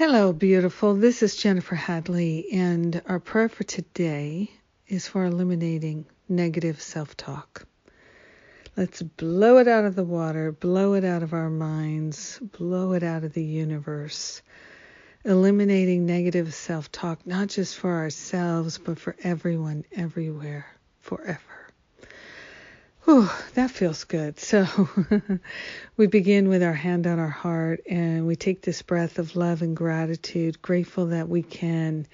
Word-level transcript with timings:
Hello, 0.00 0.32
beautiful. 0.32 0.94
This 0.94 1.22
is 1.22 1.36
Jennifer 1.36 1.74
Hadley, 1.74 2.46
and 2.54 3.02
our 3.04 3.20
prayer 3.20 3.50
for 3.50 3.64
today 3.64 4.50
is 4.88 5.06
for 5.06 5.26
eliminating 5.26 6.06
negative 6.26 6.80
self 6.80 7.18
talk. 7.18 7.66
Let's 8.78 9.02
blow 9.02 9.58
it 9.58 9.68
out 9.68 9.84
of 9.84 9.96
the 9.96 10.04
water, 10.04 10.52
blow 10.52 10.94
it 10.94 11.04
out 11.04 11.22
of 11.22 11.34
our 11.34 11.50
minds, 11.50 12.38
blow 12.38 12.94
it 12.94 13.02
out 13.02 13.24
of 13.24 13.34
the 13.34 13.44
universe. 13.44 14.40
Eliminating 15.22 16.06
negative 16.06 16.54
self 16.54 16.90
talk, 16.90 17.26
not 17.26 17.48
just 17.48 17.76
for 17.76 17.92
ourselves, 17.92 18.78
but 18.78 18.98
for 18.98 19.14
everyone, 19.22 19.84
everywhere, 19.92 20.64
forever. 21.02 21.69
Whew, 23.04 23.28
that 23.54 23.70
feels 23.70 24.04
good. 24.04 24.38
So 24.38 24.66
we 25.96 26.06
begin 26.06 26.48
with 26.48 26.62
our 26.62 26.74
hand 26.74 27.06
on 27.06 27.18
our 27.18 27.28
heart 27.30 27.80
and 27.88 28.26
we 28.26 28.36
take 28.36 28.62
this 28.62 28.82
breath 28.82 29.18
of 29.18 29.36
love 29.36 29.62
and 29.62 29.76
gratitude, 29.76 30.62
grateful 30.62 31.06
that 31.06 31.28
we 31.28 31.42
can 31.42 32.06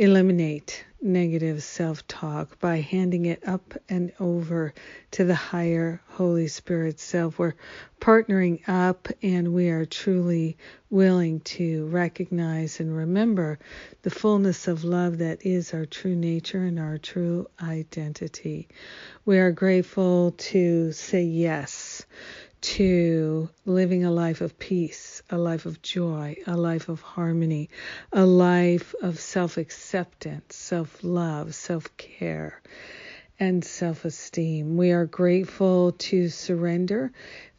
eliminate 0.00 0.82
negative 1.02 1.62
self 1.62 2.08
talk 2.08 2.58
by 2.58 2.80
handing 2.80 3.26
it 3.26 3.46
up 3.46 3.74
and 3.86 4.10
over 4.18 4.72
to 5.10 5.24
the 5.24 5.34
higher 5.34 6.00
Holy 6.08 6.48
Spirit 6.48 6.98
self. 6.98 7.38
We're 7.38 7.52
partnering 8.00 8.66
up 8.66 9.08
and 9.22 9.52
we 9.52 9.68
are 9.68 9.84
truly 9.84 10.56
willing 10.88 11.40
to 11.40 11.86
recognize 11.88 12.80
and 12.80 12.96
remember 12.96 13.58
the 14.00 14.08
fullness 14.08 14.68
of 14.68 14.84
love 14.84 15.18
that 15.18 15.44
is 15.44 15.74
our 15.74 15.84
true 15.84 16.16
nature 16.16 16.64
and 16.64 16.78
our 16.78 16.96
true 16.96 17.46
identity. 17.62 18.68
We 19.26 19.38
are 19.38 19.52
grateful 19.52 20.30
to 20.30 20.92
say 20.92 21.24
yes 21.24 22.06
to 22.60 23.48
living 23.64 24.04
a 24.04 24.10
life 24.10 24.40
of 24.40 24.58
peace, 24.58 25.22
a 25.30 25.38
life 25.38 25.66
of 25.66 25.82
joy, 25.82 26.36
a 26.46 26.56
life 26.56 26.88
of 26.88 27.00
harmony, 27.00 27.70
a 28.12 28.26
life 28.26 28.94
of 29.02 29.18
self 29.18 29.56
acceptance, 29.56 30.56
self 30.56 31.02
love, 31.02 31.54
self 31.54 31.96
care, 31.96 32.60
and 33.38 33.64
self 33.64 34.04
esteem. 34.04 34.76
We 34.76 34.92
are 34.92 35.06
grateful 35.06 35.92
to 35.92 36.28
surrender 36.28 37.12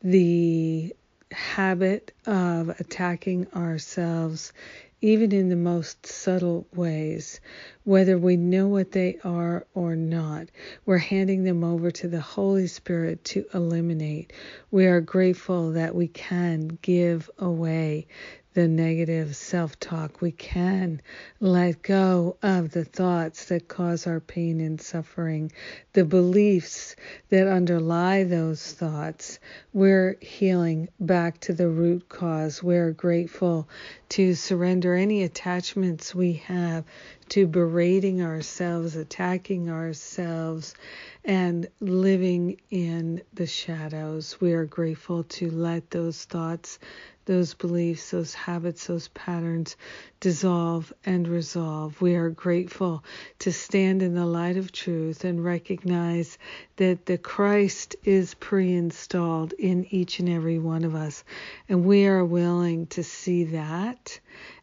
the 0.03 0.95
habit 1.31 2.13
of 2.25 2.69
attacking 2.79 3.47
ourselves 3.55 4.53
even 5.01 5.31
in 5.31 5.49
the 5.49 5.55
most 5.55 6.05
subtle 6.05 6.67
ways, 6.75 7.39
whether 7.83 8.17
we 8.17 8.37
know 8.37 8.67
what 8.67 8.91
they 8.91 9.17
are 9.23 9.65
or 9.73 9.95
not. 9.95 10.47
We're 10.85 10.99
handing 10.99 11.43
them 11.43 11.63
over 11.63 11.89
to 11.91 12.07
the 12.07 12.21
Holy 12.21 12.67
Spirit 12.67 13.23
to 13.25 13.45
eliminate. 13.53 14.31
We 14.69 14.85
are 14.85 15.01
grateful 15.01 15.71
that 15.71 15.95
we 15.95 16.07
can 16.07 16.77
give 16.81 17.29
away 17.39 18.07
the 18.53 18.67
negative 18.67 19.35
self 19.35 19.79
talk. 19.79 20.21
We 20.21 20.31
can 20.31 21.01
let 21.39 21.81
go 21.81 22.37
of 22.43 22.71
the 22.71 22.83
thoughts 22.83 23.45
that 23.45 23.67
cause 23.67 24.05
our 24.07 24.19
pain 24.19 24.59
and 24.59 24.79
suffering, 24.79 25.51
the 25.93 26.03
beliefs 26.03 26.95
that 27.29 27.47
underlie 27.47 28.23
those 28.23 28.73
thoughts. 28.73 29.39
We're 29.73 30.17
healing 30.21 30.89
back 30.99 31.39
to 31.41 31.53
the 31.53 31.69
root 31.69 32.09
cause. 32.09 32.61
We're 32.61 32.91
grateful 32.91 33.69
to 34.09 34.33
surrender 34.35 34.95
any 34.95 35.23
attachments 35.23 36.13
we 36.13 36.33
have 36.33 36.83
to 37.29 37.47
berating 37.47 38.21
ourselves, 38.21 38.97
attacking 38.97 39.69
ourselves, 39.69 40.75
and 41.23 41.65
living 41.79 42.59
in 42.69 43.21
the 43.33 43.45
shadows. 43.45 44.41
We 44.41 44.51
are 44.51 44.65
grateful 44.65 45.23
to 45.23 45.49
let 45.49 45.91
those 45.91 46.25
thoughts 46.25 46.77
those 47.25 47.53
beliefs, 47.53 48.11
those 48.11 48.33
habits, 48.33 48.87
those 48.87 49.07
patterns 49.09 49.75
dissolve 50.19 50.91
and 51.05 51.27
resolve. 51.27 52.01
We 52.01 52.15
are 52.15 52.29
grateful 52.29 53.03
to 53.39 53.51
stand 53.51 54.01
in 54.01 54.13
the 54.13 54.25
light 54.25 54.57
of 54.57 54.71
truth 54.71 55.23
and 55.23 55.43
recognize 55.43 56.37
that 56.77 57.05
the 57.05 57.17
Christ 57.17 57.95
is 58.03 58.33
pre 58.33 58.73
installed 58.73 59.53
in 59.53 59.85
each 59.89 60.19
and 60.19 60.29
every 60.29 60.59
one 60.59 60.83
of 60.83 60.95
us. 60.95 61.23
And 61.69 61.85
we 61.85 62.07
are 62.07 62.25
willing 62.25 62.87
to 62.87 63.03
see 63.03 63.45
that 63.45 64.19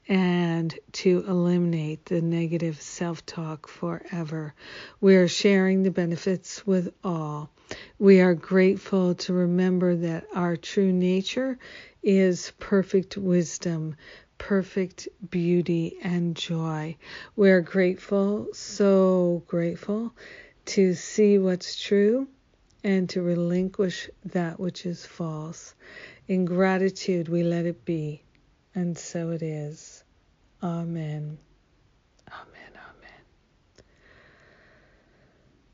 and 0.09 0.75
to 0.93 1.23
eliminate 1.29 2.07
the 2.07 2.23
negative 2.23 2.81
self 2.81 3.25
talk 3.27 3.69
forever. 3.69 4.55
We 5.01 5.17
are 5.17 5.29
sharing 5.29 5.83
the 5.83 5.91
benefits 5.91 6.67
with 6.67 6.95
all. 7.05 7.51
We 8.01 8.21
are 8.21 8.35
grateful 8.35 9.17
to 9.17 9.33
remember 9.33 9.97
that 9.97 10.27
our 10.33 10.57
true 10.57 10.93
nature 10.93 11.59
is 12.01 12.53
perfect 12.61 13.17
wisdom, 13.17 13.97
perfect 14.39 15.09
beauty, 15.31 15.99
and 16.05 16.37
joy. 16.37 16.97
We 17.35 17.51
are 17.51 17.61
grateful, 17.61 18.47
so 18.53 19.43
grateful, 19.49 20.15
to 20.67 20.95
see 20.95 21.39
what's 21.39 21.75
true 21.75 22.29
and 22.85 23.09
to 23.11 23.21
relinquish 23.21 24.09
that 24.27 24.61
which 24.61 24.87
is 24.87 25.05
false. 25.05 25.75
In 26.29 26.45
gratitude, 26.45 27.29
we 27.29 27.43
let 27.43 27.67
it 27.67 27.85
be, 27.85 28.23
and 28.77 28.97
so 28.97 29.31
it 29.31 29.43
is. 29.43 30.05
Amen. 30.63 31.37
Amen. 32.31 32.73
Amen. 32.77 33.25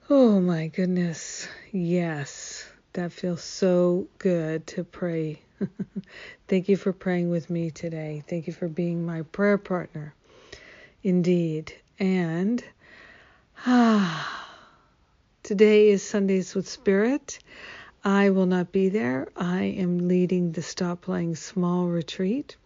Oh 0.08 0.40
my 0.40 0.68
goodness. 0.68 1.48
Yes, 1.76 2.70
that 2.92 3.12
feels 3.12 3.42
so 3.42 4.06
good 4.18 4.66
to 4.68 4.84
pray 4.84 5.40
Thank 6.48 6.68
you 6.68 6.76
for 6.76 6.92
praying 6.92 7.30
with 7.30 7.50
me 7.50 7.70
today. 7.70 8.22
Thank 8.28 8.46
you 8.46 8.52
for 8.52 8.68
being 8.68 9.04
my 9.04 9.22
prayer 9.22 9.58
partner. 9.58 10.14
Indeed. 11.02 11.74
And 11.98 12.62
ah, 13.66 14.48
today 15.42 15.88
is 15.88 16.02
Sundays 16.02 16.54
with 16.54 16.68
Spirit. 16.68 17.38
I 18.04 18.30
will 18.30 18.46
not 18.46 18.72
be 18.72 18.88
there. 18.88 19.28
I 19.36 19.62
am 19.62 20.08
leading 20.08 20.52
the 20.52 20.62
Stop 20.62 21.02
Playing 21.02 21.36
Small 21.36 21.86
retreat. 21.86 22.56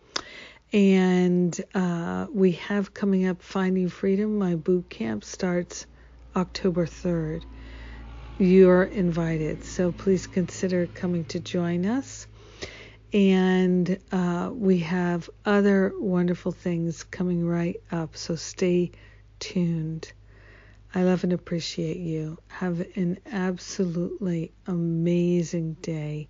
And 0.73 1.59
uh, 1.75 2.27
we 2.33 2.53
have 2.53 2.93
coming 2.93 3.27
up 3.27 3.41
Finding 3.41 3.89
Freedom. 3.89 4.39
My 4.39 4.57
boot 4.57 4.91
camp 4.91 5.25
starts 5.25 5.87
October 6.37 6.87
3rd. 6.87 7.45
You're 8.39 8.85
invited. 8.85 9.65
So 9.65 9.93
please 9.93 10.27
consider 10.27 10.87
coming 10.87 11.25
to 11.27 11.41
join 11.41 11.87
us 11.87 12.27
and 13.13 13.99
uh, 14.13 14.51
we 14.53 14.79
have 14.79 15.31
other 15.45 15.93
wonderful 15.99 16.53
things 16.53 17.05
coming 17.05 17.47
right 17.47 17.81
up. 17.91 18.17
So 18.17 18.37
stay 18.37 18.93
tuned. 19.39 20.13
I 20.95 21.03
love 21.03 21.25
and 21.25 21.33
appreciate 21.33 21.99
you. 21.99 22.39
Have 22.49 22.87
an 22.97 23.19
absolutely 23.31 24.53
amazing 24.67 25.75
day 25.83 26.29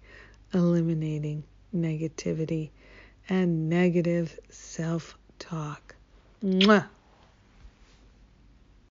eliminating 0.54 1.44
negativity 1.74 2.70
and 3.28 3.68
negative 3.68 4.38
self 4.48 5.16
talk. 5.38 5.94
Mwah. 6.42 6.86